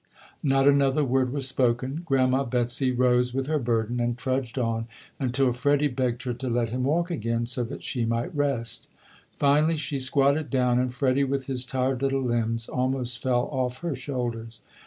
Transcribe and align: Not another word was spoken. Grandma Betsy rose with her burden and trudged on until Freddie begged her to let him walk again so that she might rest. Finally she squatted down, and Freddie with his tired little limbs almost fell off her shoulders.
Not 0.41 0.67
another 0.67 1.05
word 1.05 1.31
was 1.31 1.47
spoken. 1.47 2.01
Grandma 2.05 2.43
Betsy 2.43 2.91
rose 2.91 3.35
with 3.35 3.45
her 3.45 3.59
burden 3.59 3.99
and 3.99 4.17
trudged 4.17 4.57
on 4.57 4.87
until 5.19 5.53
Freddie 5.53 5.89
begged 5.89 6.23
her 6.23 6.33
to 6.33 6.49
let 6.49 6.69
him 6.69 6.83
walk 6.83 7.11
again 7.11 7.45
so 7.45 7.63
that 7.65 7.83
she 7.83 8.03
might 8.03 8.33
rest. 8.35 8.87
Finally 9.37 9.77
she 9.77 9.99
squatted 9.99 10.49
down, 10.49 10.79
and 10.79 10.91
Freddie 10.91 11.23
with 11.23 11.45
his 11.45 11.67
tired 11.67 12.01
little 12.01 12.23
limbs 12.23 12.67
almost 12.67 13.21
fell 13.21 13.47
off 13.51 13.81
her 13.81 13.95
shoulders. 13.95 14.61